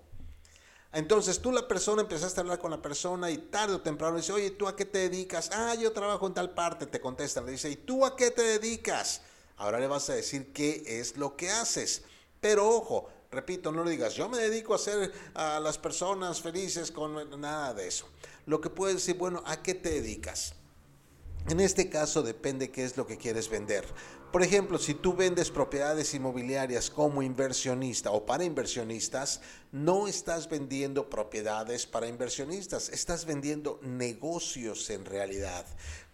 Entonces 0.92 1.40
tú 1.40 1.52
la 1.52 1.68
persona 1.68 2.02
empezaste 2.02 2.40
a 2.40 2.42
hablar 2.42 2.58
con 2.58 2.70
la 2.70 2.82
persona 2.82 3.30
y 3.30 3.38
tarde 3.38 3.74
o 3.74 3.80
temprano 3.80 4.16
dice, 4.16 4.32
oye, 4.32 4.50
¿tú 4.50 4.66
a 4.66 4.74
qué 4.74 4.84
te 4.84 4.98
dedicas? 4.98 5.50
Ah, 5.52 5.74
yo 5.74 5.92
trabajo 5.92 6.26
en 6.26 6.34
tal 6.34 6.50
parte, 6.50 6.86
te 6.86 7.00
contestan, 7.00 7.46
le 7.46 7.52
dice, 7.52 7.70
¿y 7.70 7.76
tú 7.76 8.04
a 8.04 8.16
qué 8.16 8.30
te 8.30 8.42
dedicas? 8.42 9.22
Ahora 9.60 9.78
le 9.78 9.88
vas 9.88 10.08
a 10.08 10.14
decir 10.14 10.54
qué 10.54 10.82
es 10.86 11.18
lo 11.18 11.36
que 11.36 11.50
haces. 11.50 12.02
Pero 12.40 12.66
ojo, 12.66 13.10
repito, 13.30 13.70
no 13.70 13.84
le 13.84 13.90
digas, 13.90 14.14
yo 14.14 14.26
me 14.26 14.38
dedico 14.38 14.72
a 14.72 14.76
hacer 14.76 15.12
a 15.34 15.60
las 15.60 15.76
personas 15.76 16.40
felices 16.40 16.90
con 16.90 17.38
nada 17.38 17.74
de 17.74 17.86
eso. 17.86 18.08
lo 18.46 18.62
que 18.62 18.70
puedes 18.70 18.96
decir, 18.96 19.18
bueno, 19.18 19.42
¿a 19.44 19.62
qué 19.62 19.74
te 19.74 19.90
dedicas? 19.90 20.54
En 21.48 21.60
este 21.60 21.90
caso 21.90 22.22
depende 22.22 22.70
qué 22.70 22.84
es 22.84 22.96
lo 22.96 23.06
que 23.06 23.18
quieres 23.18 23.50
vender. 23.50 23.84
Por 24.32 24.42
ejemplo, 24.42 24.78
si 24.78 24.94
tú 24.94 25.12
vendes 25.12 25.50
propiedades 25.50 26.14
inmobiliarias 26.14 26.88
como 26.88 27.22
inversionista 27.22 28.12
o 28.12 28.24
para 28.24 28.44
inversionistas, 28.44 29.42
no 29.72 30.08
estás 30.08 30.48
vendiendo 30.48 31.08
propiedades 31.08 31.86
para 31.86 32.08
inversionistas, 32.08 32.88
estás 32.88 33.24
vendiendo 33.24 33.78
negocios 33.82 34.90
en 34.90 35.04
realidad. 35.04 35.64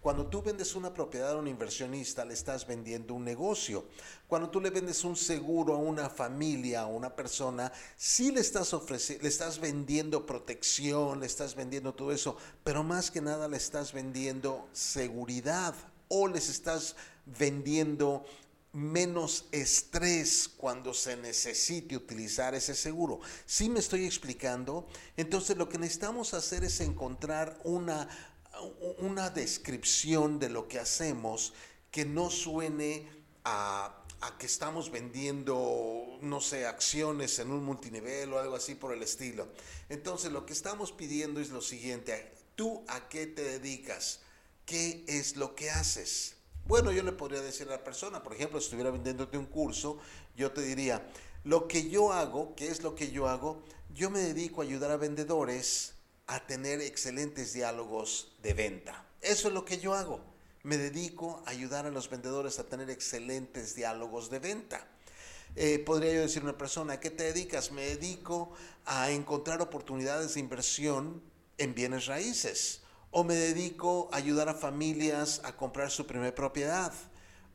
Cuando 0.00 0.26
tú 0.26 0.40
vendes 0.42 0.74
una 0.76 0.94
propiedad 0.94 1.32
a 1.32 1.36
un 1.36 1.48
inversionista, 1.48 2.24
le 2.24 2.34
estás 2.34 2.66
vendiendo 2.66 3.14
un 3.14 3.24
negocio. 3.24 3.86
Cuando 4.28 4.50
tú 4.50 4.60
le 4.60 4.70
vendes 4.70 5.02
un 5.04 5.16
seguro 5.16 5.74
a 5.74 5.78
una 5.78 6.08
familia, 6.08 6.82
a 6.82 6.86
una 6.86 7.16
persona, 7.16 7.72
sí 7.96 8.30
le 8.30 8.40
estás 8.40 8.72
ofreciendo, 8.72 9.24
le 9.24 9.28
estás 9.28 9.58
vendiendo 9.58 10.24
protección, 10.24 11.18
le 11.18 11.26
estás 11.26 11.56
vendiendo 11.56 11.94
todo 11.94 12.12
eso, 12.12 12.36
pero 12.62 12.84
más 12.84 13.10
que 13.10 13.20
nada 13.20 13.48
le 13.48 13.56
estás 13.56 13.92
vendiendo 13.92 14.68
seguridad 14.72 15.74
o 16.08 16.28
les 16.28 16.50
estás 16.50 16.94
vendiendo 17.24 18.24
menos 18.76 19.46
estrés 19.52 20.48
cuando 20.48 20.92
se 20.92 21.16
necesite 21.16 21.96
utilizar 21.96 22.54
ese 22.54 22.74
seguro. 22.74 23.20
Si 23.46 23.70
me 23.70 23.80
estoy 23.80 24.04
explicando? 24.04 24.86
Entonces 25.16 25.56
lo 25.56 25.66
que 25.66 25.78
necesitamos 25.78 26.34
hacer 26.34 26.62
es 26.62 26.80
encontrar 26.80 27.58
una, 27.64 28.06
una 28.98 29.30
descripción 29.30 30.38
de 30.38 30.50
lo 30.50 30.68
que 30.68 30.78
hacemos 30.78 31.54
que 31.90 32.04
no 32.04 32.28
suene 32.28 33.08
a, 33.44 34.04
a, 34.20 34.36
que 34.36 34.44
estamos 34.44 34.90
vendiendo, 34.90 36.18
no 36.20 36.42
sé, 36.42 36.66
acciones 36.66 37.38
en 37.38 37.52
un 37.52 37.64
multinivel 37.64 38.34
o 38.34 38.38
algo 38.38 38.56
así 38.56 38.74
por 38.74 38.92
el 38.92 39.02
estilo. 39.02 39.48
Entonces 39.88 40.30
lo 40.30 40.44
que 40.44 40.52
estamos 40.52 40.92
pidiendo 40.92 41.40
es 41.40 41.48
lo 41.48 41.62
siguiente, 41.62 42.30
¿tú 42.54 42.84
a 42.88 43.08
qué 43.08 43.26
te 43.26 43.42
dedicas? 43.42 44.20
¿Qué 44.66 45.02
es 45.08 45.36
lo 45.36 45.54
que 45.54 45.70
haces? 45.70 46.35
Bueno, 46.66 46.90
yo 46.90 47.04
le 47.04 47.12
podría 47.12 47.40
decir 47.40 47.68
a 47.68 47.72
la 47.72 47.84
persona, 47.84 48.24
por 48.24 48.34
ejemplo, 48.34 48.58
si 48.58 48.64
estuviera 48.64 48.90
vendiéndote 48.90 49.38
un 49.38 49.46
curso, 49.46 49.98
yo 50.36 50.50
te 50.50 50.62
diría, 50.62 51.06
lo 51.44 51.68
que 51.68 51.88
yo 51.88 52.12
hago, 52.12 52.56
¿qué 52.56 52.66
es 52.66 52.82
lo 52.82 52.96
que 52.96 53.12
yo 53.12 53.28
hago? 53.28 53.62
Yo 53.94 54.10
me 54.10 54.18
dedico 54.18 54.60
a 54.60 54.64
ayudar 54.64 54.90
a 54.90 54.96
vendedores 54.96 55.94
a 56.26 56.44
tener 56.44 56.80
excelentes 56.80 57.52
diálogos 57.52 58.32
de 58.42 58.52
venta. 58.52 59.06
Eso 59.20 59.46
es 59.46 59.54
lo 59.54 59.64
que 59.64 59.78
yo 59.78 59.94
hago. 59.94 60.20
Me 60.64 60.76
dedico 60.76 61.40
a 61.46 61.50
ayudar 61.50 61.86
a 61.86 61.90
los 61.92 62.10
vendedores 62.10 62.58
a 62.58 62.66
tener 62.66 62.90
excelentes 62.90 63.76
diálogos 63.76 64.28
de 64.28 64.40
venta. 64.40 64.88
Eh, 65.54 65.78
podría 65.78 66.14
yo 66.14 66.22
decir 66.22 66.42
a 66.42 66.46
una 66.46 66.58
persona, 66.58 66.94
¿a 66.94 67.00
qué 67.00 67.10
te 67.10 67.22
dedicas? 67.22 67.70
Me 67.70 67.82
dedico 67.82 68.50
a 68.86 69.12
encontrar 69.12 69.62
oportunidades 69.62 70.34
de 70.34 70.40
inversión 70.40 71.22
en 71.58 71.76
bienes 71.76 72.06
raíces 72.06 72.82
o 73.10 73.24
me 73.24 73.34
dedico 73.34 74.08
a 74.12 74.16
ayudar 74.16 74.48
a 74.48 74.54
familias 74.54 75.40
a 75.44 75.56
comprar 75.56 75.90
su 75.90 76.06
primer 76.06 76.34
propiedad, 76.34 76.92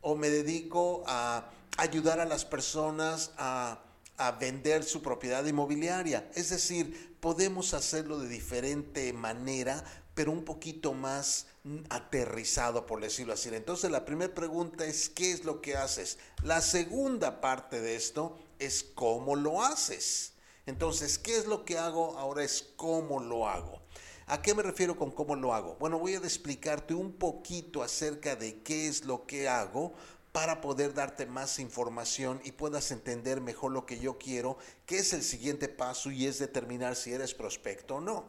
o 0.00 0.16
me 0.16 0.28
dedico 0.28 1.04
a 1.06 1.50
ayudar 1.76 2.20
a 2.20 2.24
las 2.24 2.44
personas 2.44 3.32
a, 3.36 3.82
a 4.16 4.32
vender 4.32 4.84
su 4.84 5.02
propiedad 5.02 5.44
inmobiliaria. 5.44 6.30
Es 6.34 6.50
decir, 6.50 7.16
podemos 7.20 7.74
hacerlo 7.74 8.18
de 8.18 8.28
diferente 8.28 9.12
manera, 9.12 9.84
pero 10.14 10.32
un 10.32 10.44
poquito 10.44 10.92
más 10.92 11.46
aterrizado, 11.88 12.86
por 12.86 13.00
decirlo 13.00 13.32
así. 13.32 13.48
Entonces, 13.52 13.90
la 13.90 14.04
primera 14.04 14.34
pregunta 14.34 14.84
es, 14.84 15.08
¿qué 15.08 15.32
es 15.32 15.44
lo 15.44 15.60
que 15.60 15.76
haces? 15.76 16.18
La 16.42 16.60
segunda 16.60 17.40
parte 17.40 17.80
de 17.80 17.96
esto 17.96 18.38
es 18.58 18.82
cómo 18.82 19.36
lo 19.36 19.62
haces. 19.62 20.32
Entonces, 20.66 21.18
¿qué 21.18 21.36
es 21.36 21.46
lo 21.46 21.64
que 21.64 21.78
hago? 21.78 22.18
Ahora 22.18 22.44
es 22.44 22.70
cómo 22.76 23.20
lo 23.20 23.48
hago. 23.48 23.81
¿A 24.26 24.40
qué 24.40 24.54
me 24.54 24.62
refiero 24.62 24.96
con 24.96 25.10
cómo 25.10 25.34
lo 25.34 25.54
hago? 25.54 25.76
Bueno, 25.80 25.98
voy 25.98 26.14
a 26.14 26.18
explicarte 26.18 26.94
un 26.94 27.12
poquito 27.12 27.82
acerca 27.82 28.36
de 28.36 28.62
qué 28.62 28.86
es 28.86 29.04
lo 29.04 29.26
que 29.26 29.48
hago 29.48 29.94
para 30.32 30.60
poder 30.60 30.94
darte 30.94 31.26
más 31.26 31.58
información 31.58 32.40
y 32.44 32.52
puedas 32.52 32.90
entender 32.90 33.40
mejor 33.40 33.72
lo 33.72 33.84
que 33.84 33.98
yo 33.98 34.18
quiero, 34.18 34.56
que 34.86 34.98
es 34.98 35.12
el 35.12 35.22
siguiente 35.22 35.68
paso 35.68 36.10
y 36.10 36.26
es 36.26 36.38
determinar 36.38 36.96
si 36.96 37.12
eres 37.12 37.34
prospecto 37.34 37.96
o 37.96 38.00
no. 38.00 38.24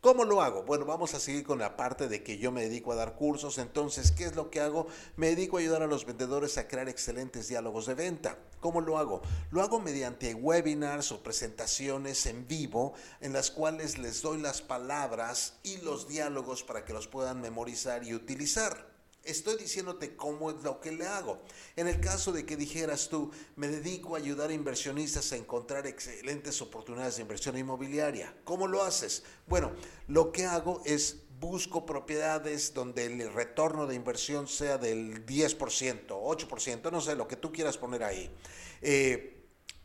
¿Cómo 0.00 0.24
lo 0.24 0.42
hago? 0.42 0.62
Bueno, 0.62 0.84
vamos 0.84 1.14
a 1.14 1.18
seguir 1.18 1.42
con 1.44 1.58
la 1.58 1.76
parte 1.76 2.06
de 2.06 2.22
que 2.22 2.38
yo 2.38 2.52
me 2.52 2.62
dedico 2.62 2.92
a 2.92 2.94
dar 2.94 3.16
cursos. 3.16 3.58
Entonces, 3.58 4.12
¿qué 4.12 4.26
es 4.26 4.36
lo 4.36 4.48
que 4.48 4.60
hago? 4.60 4.86
Me 5.16 5.30
dedico 5.30 5.56
a 5.56 5.60
ayudar 5.60 5.82
a 5.82 5.88
los 5.88 6.06
vendedores 6.06 6.56
a 6.56 6.68
crear 6.68 6.88
excelentes 6.88 7.48
diálogos 7.48 7.86
de 7.86 7.94
venta. 7.94 8.38
¿Cómo 8.60 8.80
lo 8.80 8.96
hago? 8.96 9.22
Lo 9.50 9.60
hago 9.60 9.80
mediante 9.80 10.34
webinars 10.34 11.10
o 11.10 11.24
presentaciones 11.24 12.26
en 12.26 12.46
vivo 12.46 12.94
en 13.20 13.32
las 13.32 13.50
cuales 13.50 13.98
les 13.98 14.22
doy 14.22 14.40
las 14.40 14.62
palabras 14.62 15.54
y 15.64 15.78
los 15.78 16.06
diálogos 16.06 16.62
para 16.62 16.84
que 16.84 16.92
los 16.92 17.08
puedan 17.08 17.40
memorizar 17.40 18.04
y 18.04 18.14
utilizar. 18.14 18.87
Estoy 19.28 19.56
diciéndote 19.56 20.16
cómo 20.16 20.50
es 20.50 20.62
lo 20.62 20.80
que 20.80 20.90
le 20.90 21.06
hago. 21.06 21.42
En 21.76 21.86
el 21.86 22.00
caso 22.00 22.32
de 22.32 22.46
que 22.46 22.56
dijeras 22.56 23.10
tú, 23.10 23.30
me 23.56 23.68
dedico 23.68 24.14
a 24.14 24.18
ayudar 24.18 24.48
a 24.48 24.54
inversionistas 24.54 25.32
a 25.32 25.36
encontrar 25.36 25.86
excelentes 25.86 26.62
oportunidades 26.62 27.16
de 27.16 27.22
inversión 27.22 27.58
inmobiliaria. 27.58 28.34
¿Cómo 28.44 28.66
lo 28.66 28.82
haces? 28.82 29.22
Bueno, 29.46 29.72
lo 30.06 30.32
que 30.32 30.46
hago 30.46 30.80
es 30.86 31.18
busco 31.38 31.84
propiedades 31.84 32.72
donde 32.72 33.04
el 33.04 33.32
retorno 33.32 33.86
de 33.86 33.94
inversión 33.94 34.48
sea 34.48 34.78
del 34.78 35.26
10%, 35.26 36.06
8%, 36.08 36.90
no 36.90 37.00
sé, 37.00 37.14
lo 37.14 37.28
que 37.28 37.36
tú 37.36 37.52
quieras 37.52 37.76
poner 37.76 38.02
ahí. 38.04 38.34
Eh, 38.80 39.37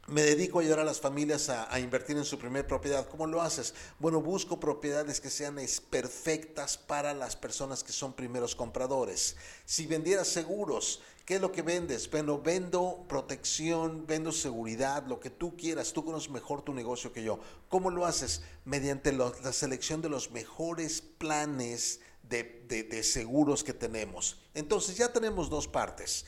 me 0.08 0.22
dedico 0.22 0.60
a 0.60 0.62
ayudar 0.62 0.80
a 0.80 0.84
las 0.84 1.00
familias 1.00 1.50
a, 1.50 1.80
invertir 1.80 2.18
en 2.18 2.26
su 2.26 2.38
primer 2.38 2.68
propiedad. 2.68 3.08
¿Cómo 3.08 3.26
lo 3.26 3.42
haces? 3.42 3.74
Bueno, 4.00 4.22
busco 4.22 4.60
propiedades 4.60 5.22
que 5.22 5.30
sean 5.30 5.58
perfectas 5.90 6.78
para 6.78 7.14
las 7.14 7.36
personas 7.38 7.84
que 7.84 7.94
son 7.94 8.14
primeros 8.14 8.54
compradores. 8.54 9.38
Si 9.66 9.88
vendieras 9.88 10.28
seguros, 10.28 11.02
¿qué 11.26 11.36
es 11.36 11.42
lo 11.42 11.54
que 11.54 11.62
vendes? 11.62 12.12
Bueno, 12.12 12.42
vendo 12.42 13.06
protección, 13.08 14.06
vendo 14.06 14.34
seguridad, 14.34 15.08
lo 15.08 15.22
que 15.22 15.30
tú 15.30 15.56
quieras. 15.56 15.94
Tú 15.94 16.04
conoces 16.04 16.30
mejor 16.30 16.64
tu 16.64 16.74
negocio 16.74 17.14
que 17.14 17.24
yo. 17.24 17.40
¿Cómo 17.70 17.90
lo 17.90 18.06
haces? 18.06 18.42
Mediante 18.66 19.14
la 19.14 19.54
selección 19.54 20.02
de 20.02 20.10
los 20.10 20.32
mejores 20.32 21.02
planes 21.02 22.02
de, 22.24 22.66
de 22.68 23.04
seguros 23.04 23.64
que 23.64 23.74
tenemos. 23.74 24.42
Entonces 24.54 24.98
ya 24.98 25.14
tenemos 25.14 25.50
dos 25.50 25.70
partes. 25.70 26.26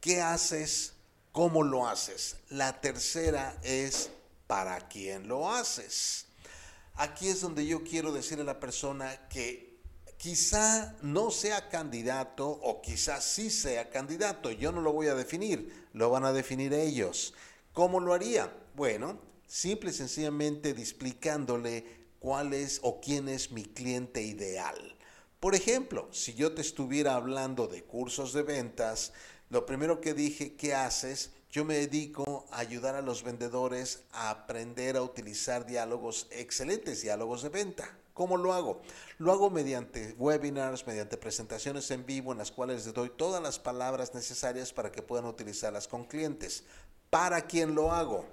¿Qué 0.00 0.20
haces? 0.20 0.94
¿Cómo 1.32 1.62
lo 1.62 1.88
haces? 1.88 2.36
La 2.50 2.82
tercera 2.82 3.58
es 3.62 4.10
para 4.46 4.86
quién 4.88 5.28
lo 5.28 5.50
haces. 5.50 6.26
Aquí 6.94 7.28
es 7.28 7.40
donde 7.40 7.64
yo 7.66 7.82
quiero 7.82 8.12
decirle 8.12 8.42
a 8.42 8.46
la 8.46 8.60
persona 8.60 9.28
que 9.28 9.80
quizá 10.18 10.94
no 11.00 11.30
sea 11.30 11.70
candidato 11.70 12.46
o 12.46 12.82
quizá 12.82 13.22
sí 13.22 13.48
sea 13.48 13.88
candidato. 13.88 14.50
Yo 14.50 14.72
no 14.72 14.82
lo 14.82 14.92
voy 14.92 15.06
a 15.06 15.14
definir, 15.14 15.88
lo 15.94 16.10
van 16.10 16.26
a 16.26 16.34
definir 16.34 16.74
ellos. 16.74 17.32
¿Cómo 17.72 17.98
lo 17.98 18.12
haría? 18.12 18.54
Bueno, 18.74 19.18
simple 19.46 19.88
y 19.88 19.94
sencillamente 19.94 20.68
explicándole 20.68 22.08
cuál 22.18 22.52
es 22.52 22.78
o 22.82 23.00
quién 23.00 23.30
es 23.30 23.52
mi 23.52 23.64
cliente 23.64 24.20
ideal. 24.20 24.98
Por 25.40 25.54
ejemplo, 25.54 26.08
si 26.12 26.34
yo 26.34 26.52
te 26.52 26.60
estuviera 26.60 27.14
hablando 27.14 27.68
de 27.68 27.82
cursos 27.82 28.34
de 28.34 28.42
ventas, 28.42 29.14
lo 29.52 29.66
primero 29.66 30.00
que 30.00 30.14
dije, 30.14 30.54
¿qué 30.54 30.74
haces? 30.74 31.30
Yo 31.50 31.66
me 31.66 31.74
dedico 31.74 32.46
a 32.50 32.60
ayudar 32.60 32.94
a 32.94 33.02
los 33.02 33.22
vendedores 33.22 34.02
a 34.10 34.30
aprender 34.30 34.96
a 34.96 35.02
utilizar 35.02 35.66
diálogos, 35.66 36.26
excelentes 36.30 37.02
diálogos 37.02 37.42
de 37.42 37.50
venta. 37.50 37.94
¿Cómo 38.14 38.38
lo 38.38 38.54
hago? 38.54 38.80
Lo 39.18 39.30
hago 39.30 39.50
mediante 39.50 40.14
webinars, 40.18 40.86
mediante 40.86 41.18
presentaciones 41.18 41.90
en 41.90 42.06
vivo 42.06 42.32
en 42.32 42.38
las 42.38 42.50
cuales 42.50 42.86
les 42.86 42.94
doy 42.94 43.10
todas 43.10 43.42
las 43.42 43.58
palabras 43.58 44.14
necesarias 44.14 44.72
para 44.72 44.90
que 44.90 45.02
puedan 45.02 45.26
utilizarlas 45.26 45.86
con 45.86 46.04
clientes. 46.04 46.64
¿Para 47.10 47.42
quién 47.42 47.74
lo 47.74 47.92
hago? 47.92 48.24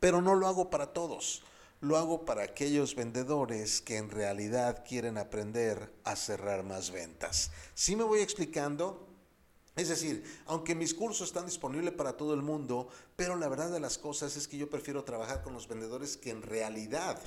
Pero 0.00 0.22
no 0.22 0.34
lo 0.34 0.46
hago 0.46 0.70
para 0.70 0.94
todos. 0.94 1.42
Lo 1.82 1.98
hago 1.98 2.24
para 2.24 2.42
aquellos 2.42 2.94
vendedores 2.94 3.82
que 3.82 3.98
en 3.98 4.10
realidad 4.10 4.82
quieren 4.88 5.18
aprender 5.18 5.92
a 6.04 6.16
cerrar 6.16 6.62
más 6.62 6.90
ventas. 6.90 7.50
¿Sí 7.74 7.96
me 7.96 8.04
voy 8.04 8.20
explicando? 8.20 9.06
Es 9.76 9.88
decir, 9.88 10.24
aunque 10.46 10.74
mis 10.74 10.94
cursos 10.94 11.28
están 11.28 11.44
disponibles 11.44 11.92
para 11.92 12.16
todo 12.16 12.32
el 12.32 12.40
mundo, 12.40 12.88
pero 13.14 13.36
la 13.36 13.46
verdad 13.46 13.70
de 13.70 13.78
las 13.78 13.98
cosas 13.98 14.34
es 14.36 14.48
que 14.48 14.56
yo 14.56 14.70
prefiero 14.70 15.04
trabajar 15.04 15.42
con 15.42 15.52
los 15.52 15.68
vendedores 15.68 16.16
que 16.16 16.30
en 16.30 16.40
realidad 16.40 17.20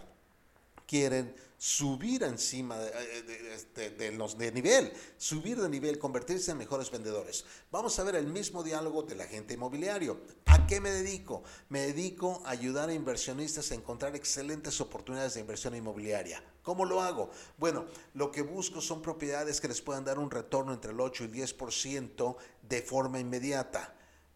quieren 0.88 1.36
subir 1.60 2.24
encima 2.24 2.80
de, 2.80 3.92
de, 3.92 4.12
los 4.14 4.36
de 4.40 4.52
nivel, 4.52 4.92
subir 5.18 5.62
de 5.62 5.70
nivel, 5.70 6.00
convertirse 6.00 6.50
en 6.50 6.58
mejores 6.58 6.90
vendedores. 6.90 7.46
Vamos 7.70 8.00
a 8.00 8.04
ver 8.04 8.16
el 8.16 8.26
mismo 8.26 8.64
diálogo 8.64 9.04
del 9.04 9.22
agente 9.22 9.54
inmobiliario. 9.54 10.20
¿A 10.48 10.66
qué 10.66 10.82
me 10.82 10.90
dedico? 10.90 11.44
Me 11.70 11.82
dedico 11.82 12.42
a 12.46 12.50
ayudar 12.50 12.90
a 12.90 12.94
inversionistas 12.94 13.72
a 13.72 13.76
encontrar 13.76 14.16
excelentes 14.16 14.82
oportunidades 14.82 15.36
de 15.36 15.42
inversión 15.42 15.76
inmobiliaria. 15.76 16.42
¿Cómo 16.70 16.86
lo 16.86 17.02
hago? 17.02 17.32
Bueno, 17.58 17.88
lo 18.14 18.32
que 18.32 18.44
busco 18.44 18.80
son 18.80 19.02
propiedades 19.02 19.60
que 19.60 19.68
les 19.68 19.82
puedan 19.82 20.06
dar 20.06 20.20
un 20.20 20.30
retorno 20.30 20.72
entre 20.72 20.92
el 20.92 21.00
8 21.00 21.24
y 21.24 21.28
10% 21.30 22.38
de 22.62 22.82
forma 22.84 23.20
inmediata. 23.20 23.96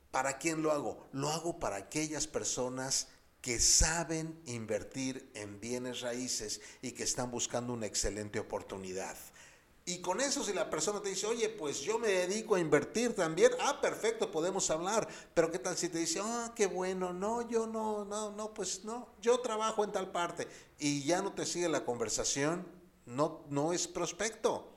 ¿Para 0.10 0.40
quién 0.40 0.64
lo 0.64 0.72
hago? 0.72 1.06
Lo 1.12 1.30
hago 1.30 1.60
para 1.60 1.76
aquellas 1.76 2.26
personas 2.26 3.10
que 3.40 3.60
saben 3.60 4.42
invertir 4.48 5.30
en 5.36 5.60
bienes 5.60 6.02
raíces 6.02 6.60
y 6.82 6.94
que 6.94 7.04
están 7.04 7.30
buscando 7.30 7.72
una 7.72 7.86
excelente 7.86 8.40
oportunidad. 8.40 9.16
Y 9.86 10.00
con 10.00 10.22
eso 10.22 10.44
si 10.46 10.54
la 10.54 10.70
persona 10.70 11.02
te 11.02 11.10
dice, 11.10 11.28
oye, 11.28 11.50
pues 11.50 11.82
yo 11.82 12.00
me 12.00 12.08
dedico 12.08 12.56
a 12.56 12.60
invertir 12.60 13.14
también, 13.14 13.52
ah, 13.60 13.82
perfecto, 13.82 14.32
podemos 14.32 14.70
hablar. 14.70 15.08
Pero 15.34 15.52
¿qué 15.52 15.60
tal 15.60 15.76
si 15.76 15.90
te 15.90 15.98
dice, 15.98 16.22
ah, 16.24 16.54
qué 16.56 16.68
bueno, 16.68 17.12
no, 17.12 17.48
yo 17.50 17.68
no, 17.68 18.06
no, 18.06 18.32
no, 18.32 18.54
pues 18.54 18.86
no, 18.86 19.10
yo 19.22 19.40
trabajo 19.42 19.84
en 19.84 19.92
tal 19.92 20.12
parte 20.12 20.48
y 20.80 21.04
ya 21.04 21.22
no 21.22 21.34
te 21.34 21.46
sigue 21.46 21.68
la 21.68 21.84
conversación, 21.84 22.66
no, 23.06 23.44
no 23.50 23.74
es 23.74 23.88
prospecto. 23.88 24.70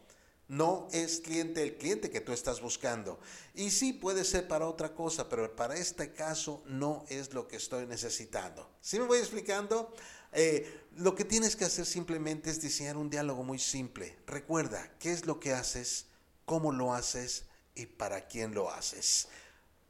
No 0.49 0.87
es 0.93 1.19
cliente 1.19 1.61
el 1.61 1.77
cliente 1.77 2.09
que 2.09 2.21
tú 2.21 2.33
estás 2.33 2.61
buscando. 2.61 3.19
Y 3.53 3.71
sí 3.71 3.93
puede 3.93 4.25
ser 4.25 4.47
para 4.47 4.69
otra 4.69 4.95
cosa, 4.95 5.29
pero 5.29 5.57
para 5.57 5.75
este 5.75 6.13
caso 6.13 6.63
no 6.67 7.05
es 7.09 7.35
lo 7.35 7.49
que 7.49 7.57
estoy 7.57 7.85
necesitando. 7.87 8.71
¿Sí 8.81 9.01
me 9.01 9.07
voy 9.07 9.19
explicando? 9.19 9.93
Eh, 10.33 10.83
lo 10.97 11.15
que 11.15 11.25
tienes 11.25 11.57
que 11.57 11.65
hacer 11.65 11.87
simplemente 11.87 12.51
es 12.51 12.61
diseñar 12.61 12.97
un 12.97 13.11
diálogo 13.11 13.43
muy 13.43 13.59
simple. 13.59 14.17
Recuerda 14.27 14.91
qué 14.99 15.13
es 15.13 15.27
lo 15.27 15.41
que 15.41 15.53
haces, 15.53 16.07
cómo 16.45 16.73
lo 16.73 16.95
haces 16.95 17.45
y 17.75 17.87
para 17.87 18.27
quién 18.27 18.55
lo 18.55 18.71
haces. 18.71 19.29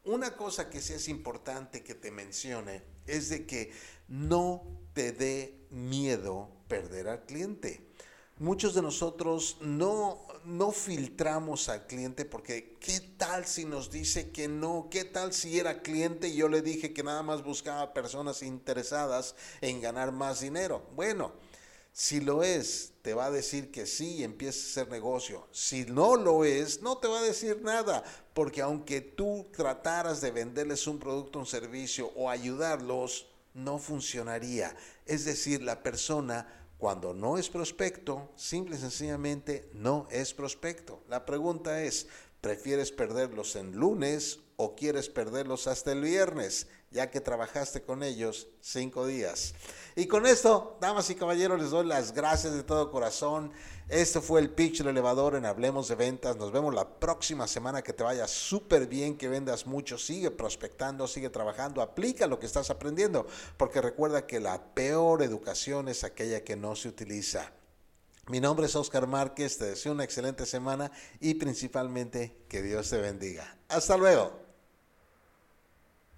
Una 0.04 0.36
cosa 0.36 0.70
que 0.70 0.80
sí 0.80 0.92
es 0.92 1.08
importante 1.08 1.82
que 1.82 1.94
te 1.94 2.10
mencione 2.10 2.82
es 3.06 3.28
de 3.28 3.46
que 3.46 3.72
no 4.08 4.62
te 4.94 5.12
dé 5.12 5.66
miedo 5.70 6.50
perder 6.68 7.08
al 7.08 7.24
cliente 7.24 7.86
muchos 8.38 8.74
de 8.74 8.82
nosotros 8.82 9.58
no, 9.60 10.25
no 10.46 10.70
filtramos 10.70 11.68
al 11.68 11.86
cliente 11.86 12.24
porque 12.24 12.76
¿qué 12.78 13.00
tal 13.16 13.46
si 13.46 13.64
nos 13.64 13.90
dice 13.90 14.30
que 14.30 14.46
no? 14.46 14.88
¿Qué 14.90 15.04
tal 15.04 15.32
si 15.32 15.58
era 15.58 15.82
cliente 15.82 16.28
y 16.28 16.36
yo 16.36 16.48
le 16.48 16.62
dije 16.62 16.92
que 16.92 17.02
nada 17.02 17.22
más 17.22 17.42
buscaba 17.42 17.92
personas 17.92 18.42
interesadas 18.42 19.34
en 19.60 19.80
ganar 19.80 20.12
más 20.12 20.40
dinero? 20.40 20.88
Bueno, 20.94 21.32
si 21.92 22.20
lo 22.20 22.44
es, 22.44 22.92
te 23.02 23.12
va 23.12 23.26
a 23.26 23.30
decir 23.30 23.72
que 23.72 23.86
sí 23.86 24.16
y 24.16 24.24
empieza 24.24 24.58
a 24.58 24.70
hacer 24.70 24.92
negocio. 24.92 25.48
Si 25.50 25.84
no 25.86 26.14
lo 26.14 26.44
es, 26.44 26.80
no 26.80 26.98
te 26.98 27.08
va 27.08 27.18
a 27.18 27.24
decir 27.24 27.62
nada, 27.62 28.04
porque 28.32 28.62
aunque 28.62 29.00
tú 29.00 29.48
trataras 29.52 30.20
de 30.20 30.30
venderles 30.30 30.86
un 30.86 31.00
producto, 31.00 31.40
un 31.40 31.46
servicio 31.46 32.12
o 32.14 32.30
ayudarlos, 32.30 33.26
no 33.54 33.78
funcionaría. 33.78 34.76
Es 35.06 35.24
decir, 35.24 35.62
la 35.62 35.82
persona 35.82 36.65
cuando 36.78 37.14
no 37.14 37.38
es 37.38 37.48
prospecto, 37.48 38.30
simple 38.36 38.76
y 38.76 38.78
sencillamente 38.78 39.70
no 39.72 40.06
es 40.10 40.34
prospecto. 40.34 41.02
La 41.08 41.24
pregunta 41.24 41.82
es, 41.82 42.08
¿prefieres 42.40 42.92
perderlos 42.92 43.56
en 43.56 43.76
lunes 43.76 44.40
o 44.56 44.74
quieres 44.74 45.08
perderlos 45.08 45.66
hasta 45.66 45.92
el 45.92 46.00
viernes, 46.02 46.66
ya 46.90 47.10
que 47.10 47.20
trabajaste 47.20 47.82
con 47.82 48.02
ellos 48.02 48.48
cinco 48.60 49.06
días? 49.06 49.54
Y 49.98 50.06
con 50.06 50.26
esto, 50.26 50.76
damas 50.78 51.08
y 51.08 51.14
caballeros, 51.14 51.58
les 51.58 51.70
doy 51.70 51.86
las 51.86 52.12
gracias 52.12 52.52
de 52.52 52.62
todo 52.62 52.90
corazón. 52.90 53.50
Este 53.88 54.20
fue 54.20 54.40
el 54.40 54.50
pitch 54.50 54.78
del 54.78 54.88
elevador 54.88 55.36
en 55.36 55.46
Hablemos 55.46 55.88
de 55.88 55.94
Ventas. 55.94 56.36
Nos 56.36 56.52
vemos 56.52 56.74
la 56.74 56.98
próxima 56.98 57.46
semana. 57.46 57.80
Que 57.80 57.94
te 57.94 58.02
vaya 58.02 58.28
súper 58.28 58.88
bien, 58.88 59.16
que 59.16 59.30
vendas 59.30 59.64
mucho. 59.66 59.96
Sigue 59.96 60.30
prospectando, 60.30 61.08
sigue 61.08 61.30
trabajando. 61.30 61.80
Aplica 61.80 62.26
lo 62.26 62.38
que 62.38 62.44
estás 62.44 62.68
aprendiendo. 62.68 63.26
Porque 63.56 63.80
recuerda 63.80 64.26
que 64.26 64.38
la 64.38 64.74
peor 64.74 65.22
educación 65.22 65.88
es 65.88 66.04
aquella 66.04 66.44
que 66.44 66.56
no 66.56 66.76
se 66.76 66.88
utiliza. 66.88 67.52
Mi 68.28 68.38
nombre 68.40 68.66
es 68.66 68.76
Oscar 68.76 69.06
Márquez. 69.06 69.56
Te 69.56 69.64
deseo 69.64 69.92
una 69.92 70.04
excelente 70.04 70.44
semana 70.44 70.90
y 71.20 71.34
principalmente 71.34 72.44
que 72.50 72.60
Dios 72.60 72.90
te 72.90 72.98
bendiga. 72.98 73.56
Hasta 73.68 73.96
luego. 73.96 74.45